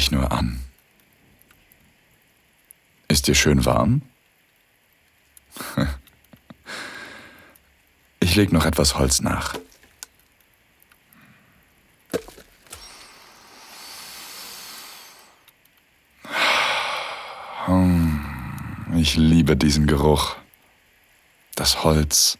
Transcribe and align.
Dich 0.00 0.10
nur 0.10 0.32
an. 0.32 0.58
Ist 3.08 3.26
dir 3.26 3.34
schön 3.34 3.66
warm? 3.66 4.00
Ich 8.22 8.36
leg 8.36 8.52
noch 8.52 8.64
etwas 8.64 8.96
Holz 8.96 9.20
nach. 9.20 9.58
Hm, 17.66 18.20
ich 18.96 19.16
liebe 19.16 19.56
diesen 19.56 19.86
Geruch. 19.86 20.36
Das 21.56 21.82
Holz, 21.82 22.38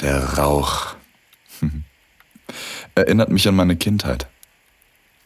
der 0.00 0.38
Rauch. 0.38 0.96
Erinnert 2.96 3.30
mich 3.30 3.46
an 3.48 3.54
meine 3.54 3.76
Kindheit. 3.76 4.26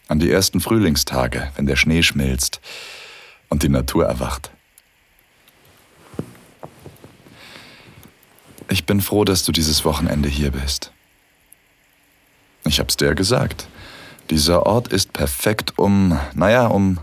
An 0.09 0.19
die 0.19 0.30
ersten 0.30 0.61
Frühlingstage, 0.61 1.53
wenn 1.57 1.67
der 1.67 1.77
Schnee 1.77 2.03
schmilzt 2.03 2.61
und 3.48 3.62
die 3.62 3.69
Natur 3.69 4.07
erwacht. 4.07 4.51
Ich 8.71 8.84
bin 8.84 9.01
froh, 9.01 9.25
dass 9.25 9.45
du 9.45 9.53
dieses 9.53 9.84
Wochenende 9.84 10.29
hier 10.29 10.51
bist. 10.51 10.93
Ich 12.65 12.81
hab's 12.81 12.97
dir 12.97 13.15
gesagt. 13.15 13.69
Dieser 14.31 14.67
Ort 14.67 14.89
ist 14.89 15.12
perfekt, 15.15 15.79
um, 15.79 16.19
naja, 16.34 16.67
um 16.67 16.98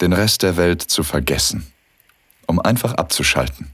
den 0.00 0.12
Rest 0.12 0.42
der 0.42 0.56
Welt 0.56 0.82
zu 0.82 1.02
vergessen. 1.02 1.66
Um 2.46 2.58
einfach 2.58 2.94
abzuschalten. 2.94 3.70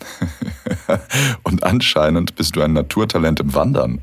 Und 1.42 1.62
anscheinend 1.62 2.34
bist 2.34 2.56
du 2.56 2.62
ein 2.62 2.72
Naturtalent 2.72 3.40
im 3.40 3.54
Wandern. 3.54 4.00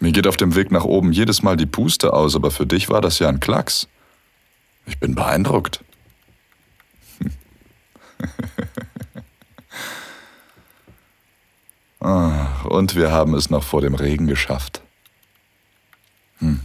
Mir 0.00 0.12
geht 0.12 0.26
auf 0.26 0.38
dem 0.38 0.54
Weg 0.54 0.72
nach 0.72 0.84
oben 0.84 1.12
jedes 1.12 1.42
Mal 1.42 1.58
die 1.58 1.66
Puste 1.66 2.14
aus, 2.14 2.34
aber 2.34 2.50
für 2.50 2.66
dich 2.66 2.88
war 2.88 3.02
das 3.02 3.18
ja 3.18 3.28
ein 3.28 3.38
Klacks. 3.38 3.86
Ich 4.86 4.98
bin 4.98 5.14
beeindruckt. 5.14 5.84
Und 12.00 12.96
wir 12.96 13.12
haben 13.12 13.34
es 13.34 13.50
noch 13.50 13.62
vor 13.62 13.82
dem 13.82 13.94
Regen 13.94 14.26
geschafft. 14.26 14.80
Hm. 16.38 16.60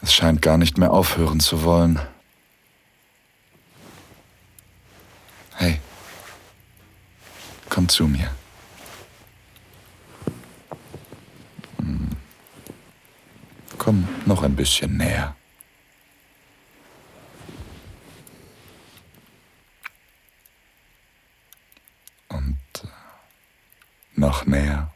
Es 0.00 0.12
scheint 0.12 0.42
gar 0.42 0.58
nicht 0.58 0.78
mehr 0.78 0.90
aufhören 0.90 1.38
zu 1.38 1.62
wollen. 1.62 2.00
Hey, 5.54 5.78
komm 7.68 7.88
zu 7.88 8.08
mir. 8.08 8.34
Komm 13.82 14.06
noch 14.26 14.44
ein 14.44 14.54
bisschen 14.54 14.96
näher. 14.96 15.34
noch 24.14 24.46
näher. 24.46 24.94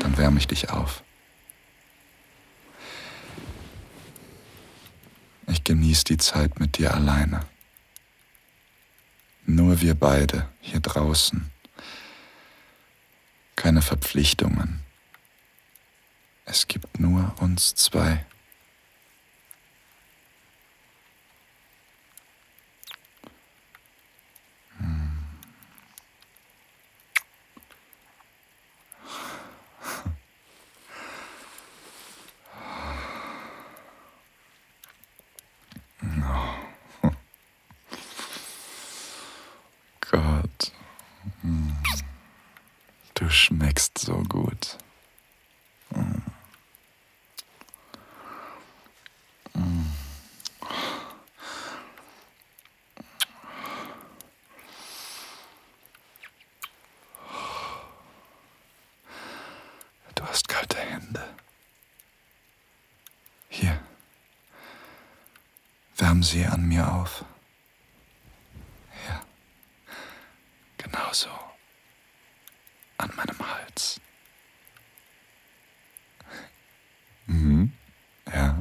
Dann 0.00 0.16
wärme 0.16 0.38
ich 0.38 0.48
dich 0.48 0.70
auf. 0.70 1.04
Ich 5.48 5.64
genieße 5.64 6.04
die 6.04 6.16
Zeit 6.16 6.58
mit 6.60 6.78
dir 6.78 6.94
alleine. 6.94 7.44
Nur 9.44 9.82
wir 9.82 9.94
beide 9.94 10.48
hier 10.62 10.80
draußen. 10.80 11.50
Keine 13.54 13.82
Verpflichtungen. 13.82 14.87
Es 16.50 16.66
gibt 16.66 16.98
nur 16.98 17.34
uns 17.40 17.74
zwei. 17.74 18.24
Du 43.14 43.28
schmeckst 43.28 43.98
so 43.98 44.22
gut. 44.28 44.78
Du 60.14 60.24
hast 60.24 60.48
kalte 60.48 60.78
Hände. 60.78 61.22
Hier. 63.48 63.80
Wärm 66.18 66.24
sie 66.24 66.44
an 66.46 66.66
mir 66.66 66.92
auf. 66.92 67.24
Ja. 69.08 69.22
Genau 70.76 71.12
so 71.12 71.28
an 72.96 73.12
meinem 73.14 73.38
Hals. 73.38 74.00
Mhm. 77.26 77.72
Ja. 78.34 78.60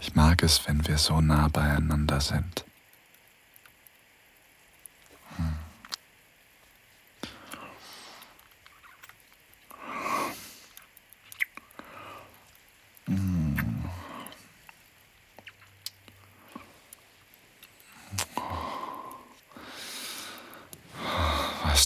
Ich 0.00 0.14
mag 0.14 0.40
es, 0.44 0.68
wenn 0.68 0.86
wir 0.86 0.98
so 0.98 1.20
nah 1.20 1.48
beieinander 1.48 2.20
sind. 2.20 2.64
Hm. 5.36 5.58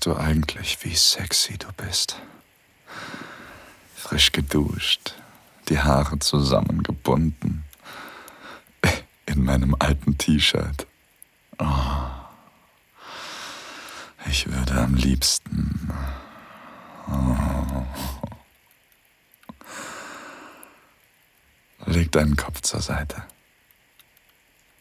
Weißt 0.00 0.06
du 0.06 0.16
eigentlich, 0.16 0.82
wie 0.82 0.94
sexy 0.94 1.58
du 1.58 1.66
bist? 1.76 2.16
Frisch 3.94 4.32
geduscht, 4.32 5.14
die 5.68 5.78
Haare 5.78 6.18
zusammengebunden, 6.18 7.64
in 9.26 9.44
meinem 9.44 9.76
alten 9.78 10.16
T-Shirt. 10.16 10.86
Oh, 11.58 11.66
ich 14.26 14.50
würde 14.50 14.72
am 14.80 14.94
liebsten. 14.94 15.92
Oh. 17.06 17.86
Leg 21.84 22.10
deinen 22.12 22.36
Kopf 22.36 22.62
zur 22.62 22.80
Seite. 22.80 23.22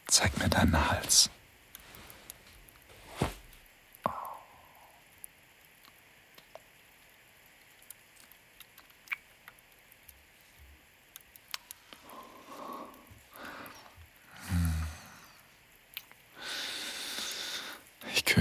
Zeig 0.06 0.38
mir 0.38 0.48
deinen 0.48 0.88
Hals. 0.90 1.28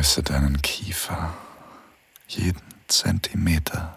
Küsse 0.10 0.24
deinen 0.24 0.60
Kiefer, 0.64 1.38
jeden 2.28 2.60
Zentimeter. 2.88 3.96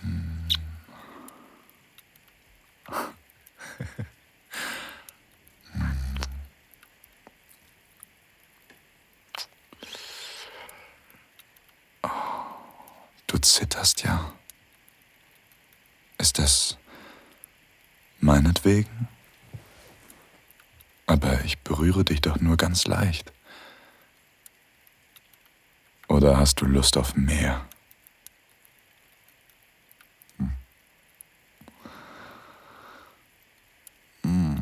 Hm. 0.00 0.48
du 13.28 13.38
zitterst 13.38 14.02
ja. 14.02 14.32
Ist 16.18 16.40
das 16.40 16.76
meinetwegen? 18.18 19.06
Aber 21.16 21.42
ich 21.46 21.58
berühre 21.60 22.04
dich 22.04 22.20
doch 22.20 22.40
nur 22.40 22.58
ganz 22.58 22.86
leicht. 22.86 23.32
Oder 26.08 26.36
hast 26.36 26.60
du 26.60 26.66
Lust 26.66 26.98
auf 26.98 27.16
mehr? 27.16 27.64
Hm. 34.22 34.60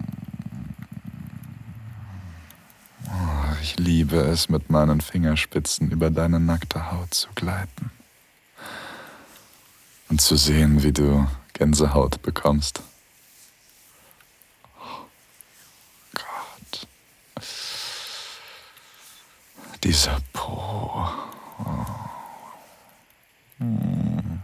ich 3.61 3.77
liebe 3.77 4.17
es, 4.19 4.49
mit 4.49 4.71
meinen 4.71 5.01
Fingerspitzen 5.01 5.91
über 5.91 6.11
deine 6.11 6.39
nackte 6.39 6.93
Haut 6.93 7.15
zu 7.15 7.29
gleiten. 7.35 7.91
und 10.09 10.21
zu 10.21 10.37
sehen, 10.37 10.85
wie 10.85 10.93
du 10.93 11.27
Gänsehaut 11.53 12.23
bekommst. 12.23 12.81
Dieser 19.85 20.19
Po. 20.33 21.07
Hm. 23.59 24.41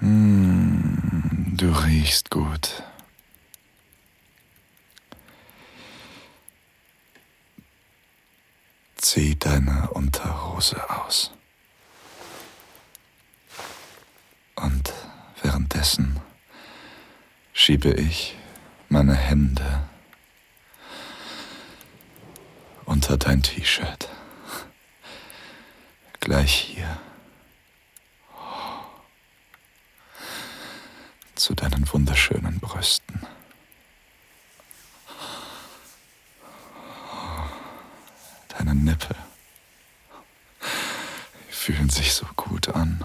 Hm, 0.00 1.52
du 1.56 1.70
riechst 1.70 2.28
gut. 2.28 2.82
Zieh 8.96 9.38
deine 9.38 9.88
Unterhose 9.90 10.90
aus. 10.90 11.30
Und 14.56 14.92
währenddessen 15.42 16.18
schiebe 17.52 17.92
ich 17.92 18.36
meine 18.88 19.14
Hände 19.14 19.89
unter 23.10 23.26
dein 23.26 23.42
T-Shirt. 23.42 24.08
Gleich 26.20 26.52
hier. 26.54 26.98
Zu 31.34 31.54
deinen 31.54 31.92
wunderschönen 31.92 32.60
Brüsten. 32.60 33.26
Deine 38.56 38.76
Nippel 38.76 39.16
fühlen 41.48 41.90
sich 41.90 42.12
so 42.14 42.26
gut 42.36 42.68
an. 42.68 43.02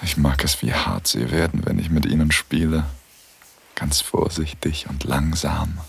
Ich 0.00 0.16
mag 0.16 0.42
es, 0.42 0.62
wie 0.62 0.72
hart 0.72 1.06
sie 1.06 1.30
werden, 1.30 1.66
wenn 1.66 1.78
ich 1.78 1.90
mit 1.90 2.06
ihnen 2.06 2.32
spiele. 2.32 2.86
Ganz 3.74 4.00
vorsichtig 4.00 4.88
und 4.88 5.04
langsam. 5.04 5.80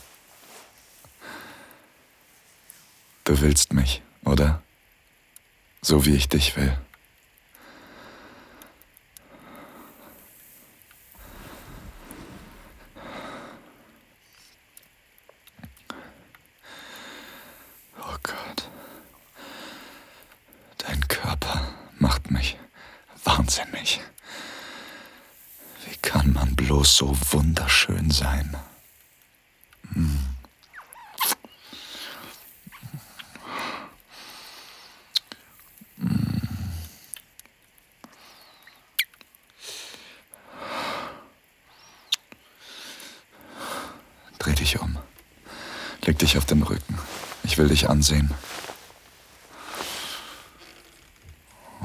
Du 3.27 3.41
willst 3.41 3.73
mich, 3.73 4.01
oder? 4.23 4.63
So 5.81 6.05
wie 6.05 6.15
ich 6.15 6.29
dich 6.29 6.55
will. 6.55 6.77
Oh 17.99 18.15
Gott. 18.23 18.69
Dein 20.77 21.05
Körper 21.09 21.67
macht 21.99 22.31
mich 22.31 22.57
wahnsinnig. 23.25 23.99
Wie 25.85 25.97
kann 25.97 26.31
man 26.31 26.55
bloß 26.55 26.95
so 26.95 27.17
wunderschön 27.33 28.09
sein? 28.09 28.55
Dich 44.67 44.81
um. 44.81 44.97
Leg 46.03 46.19
dich 46.19 46.37
auf 46.37 46.45
den 46.45 46.61
Rücken. 46.61 46.97
Ich 47.43 47.57
will 47.57 47.69
dich 47.69 47.89
ansehen. 47.89 48.33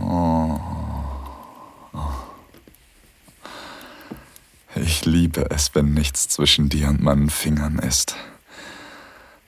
Oh. 0.01 0.59
Ich 4.75 5.05
liebe 5.05 5.51
es, 5.51 5.75
wenn 5.75 5.95
nichts 5.95 6.29
zwischen 6.29 6.69
dir 6.69 6.89
und 6.89 7.03
meinen 7.03 7.31
Fingern 7.31 7.79
ist. 7.79 8.17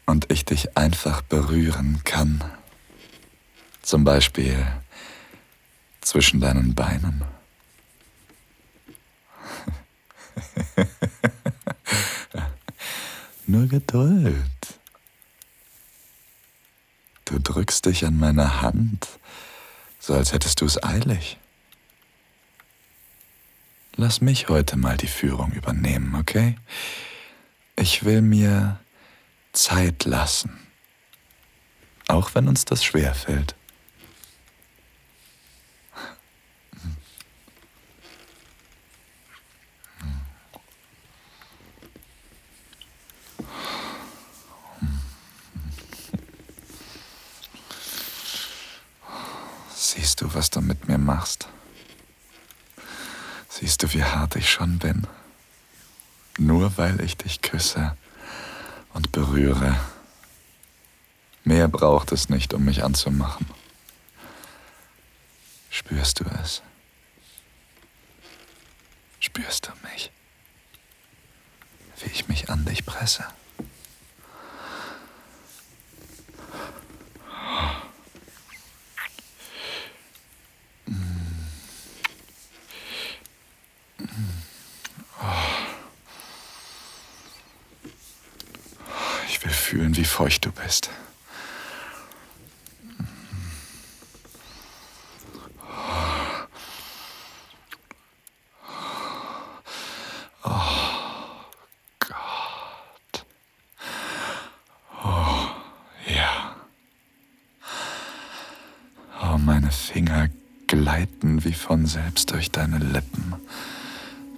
Und 0.06 0.30
ich 0.30 0.44
dich 0.44 0.76
einfach 0.76 1.22
berühren 1.22 2.02
kann. 2.04 2.44
Zum 3.82 4.04
Beispiel 4.04 4.64
zwischen 6.02 6.40
deinen 6.40 6.75
Beinen. 6.75 7.22
Nur 13.54 13.68
Geduld. 13.68 14.80
Du 17.24 17.38
drückst 17.38 17.86
dich 17.86 18.04
an 18.04 18.18
meine 18.18 18.62
Hand, 18.62 19.06
so 20.00 20.12
als 20.12 20.32
hättest 20.32 20.60
du 20.60 20.64
es 20.64 20.82
eilig. 20.82 21.38
Lass 23.94 24.20
mich 24.20 24.48
heute 24.48 24.76
mal 24.76 24.96
die 24.96 25.06
Führung 25.06 25.52
übernehmen, 25.52 26.16
okay? 26.16 26.56
Ich 27.76 28.04
will 28.04 28.22
mir 28.22 28.80
Zeit 29.52 30.04
lassen, 30.04 30.58
auch 32.08 32.34
wenn 32.34 32.48
uns 32.48 32.64
das 32.64 32.84
schwer 32.84 33.14
fällt. 33.14 33.54
Siehst 49.94 50.23
du, 50.23 50.35
was 50.35 50.50
du 50.50 50.61
mit 50.61 50.88
mir 50.88 50.99
machst? 50.99 51.46
Siehst 53.49 53.81
du, 53.85 53.93
wie 53.93 54.02
hart 54.02 54.35
ich 54.35 54.50
schon 54.50 54.81
bin? 54.81 55.06
Nur 56.37 56.76
weil 56.76 57.00
ich 57.00 57.17
dich 57.17 57.43
küsse 57.43 57.96
und 58.93 59.12
berühre. 59.12 59.79
Mehr 61.44 61.69
braucht 61.69 62.11
es 62.11 62.29
nicht, 62.29 62.55
um 62.55 62.64
mich 62.64 62.82
anzumachen. 62.82 63.47
Spürst 65.71 66.18
du 66.18 66.25
es? 66.42 66.61
Spürst 69.21 69.68
du 69.68 69.88
mich? 69.92 70.11
Wie 72.00 72.11
ich 72.11 72.26
mich 72.26 72.50
an 72.50 72.64
dich 72.64 72.85
presse? 72.85 73.25
Ich 89.35 89.45
will 89.45 89.50
fühlen, 89.50 89.97
wie 89.97 90.05
feucht 90.05 90.45
du 90.45 90.53
bist. 90.53 90.91
Oh. 100.45 100.50
Oh. 105.03 105.35
Oh, 109.21 109.38
meine 109.38 109.73
Finger 109.73 110.29
gleiten 110.69 111.45
wie 111.45 111.55
von 111.55 111.87
selbst 111.87 112.31
durch 112.31 112.53
deine 112.53 112.79
Lippen. 112.79 113.35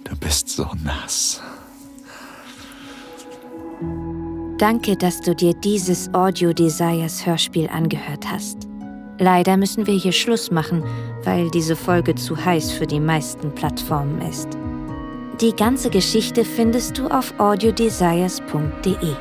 Du 0.05 0.17
bist 0.17 0.49
so 0.49 0.71
nass. 0.83 1.39
Danke, 4.57 4.95
dass 4.95 5.21
du 5.21 5.35
dir 5.35 5.53
dieses 5.53 6.11
Audio 6.15 6.51
Desires 6.51 7.23
Hörspiel 7.27 7.69
angehört 7.69 8.25
hast. 8.27 8.67
Leider 9.19 9.55
müssen 9.55 9.85
wir 9.85 9.93
hier 9.93 10.11
Schluss 10.11 10.49
machen, 10.49 10.83
weil 11.23 11.51
diese 11.51 11.75
Folge 11.75 12.15
zu 12.15 12.43
heiß 12.43 12.71
für 12.71 12.87
die 12.87 12.99
meisten 12.99 13.53
Plattformen 13.53 14.19
ist. 14.21 14.57
Die 15.41 15.55
ganze 15.55 15.91
Geschichte 15.91 16.43
findest 16.43 16.97
du 16.97 17.05
auf 17.05 17.39
audiodesires.de. 17.39 19.13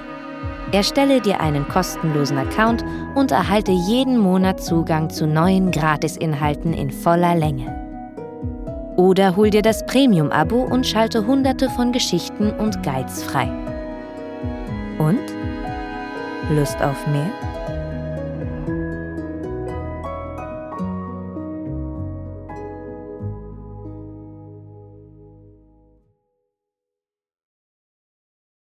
Erstelle 0.72 1.20
dir 1.20 1.38
einen 1.38 1.68
kostenlosen 1.68 2.38
Account 2.38 2.82
und 3.14 3.30
erhalte 3.30 3.72
jeden 3.72 4.16
Monat 4.16 4.64
Zugang 4.64 5.10
zu 5.10 5.26
neuen 5.26 5.70
Gratisinhalten 5.70 6.72
in 6.72 6.90
voller 6.90 7.34
Länge. 7.34 7.74
Oder 8.96 9.36
hol 9.36 9.50
dir 9.50 9.62
das 9.62 9.84
Premium-Abo 9.84 10.62
und 10.62 10.86
schalte 10.86 11.26
hunderte 11.26 11.68
von 11.68 11.92
Geschichten 11.92 12.52
und 12.52 12.82
Guides 12.82 13.22
frei. 13.22 13.75
Und? 14.98 15.32
Lust 16.50 16.80
auf 16.82 17.06
mehr? 17.06 17.30